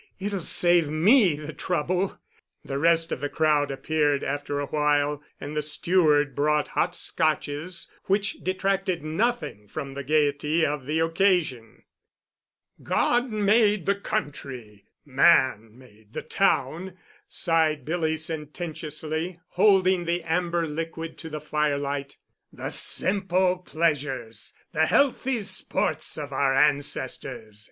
It'll 0.17 0.39
save 0.39 0.89
me 0.89 1.35
the 1.35 1.53
trouble." 1.53 2.17
The 2.65 2.79
rest 2.79 3.11
of 3.11 3.19
the 3.21 3.29
crowd 3.29 3.69
appeared 3.69 4.23
after 4.23 4.59
a 4.59 4.65
while, 4.65 5.21
and 5.39 5.55
the 5.55 5.61
steward 5.61 6.33
brought 6.33 6.69
hot 6.69 6.95
Scotches, 6.95 7.91
which 8.05 8.43
detracted 8.43 9.03
nothing 9.03 9.67
from 9.67 9.93
the 9.93 10.03
gayety 10.03 10.65
of 10.65 10.87
the 10.87 10.99
occasion. 11.01 11.83
"God 12.81 13.29
made 13.31 13.85
the 13.85 13.93
country—man 13.93 15.77
made 15.77 16.13
the 16.13 16.23
town," 16.23 16.97
sighed 17.29 17.85
Billy 17.85 18.17
sententiously, 18.17 19.39
holding 19.49 20.05
the 20.05 20.23
amber 20.23 20.65
liquid 20.65 21.15
to 21.19 21.29
the 21.29 21.39
firelight. 21.39 22.17
"The 22.51 22.71
simple 22.71 23.59
pleasures—the 23.59 24.87
healthy 24.87 25.43
sports 25.43 26.17
of 26.17 26.33
our 26.33 26.55
ancestors! 26.55 27.59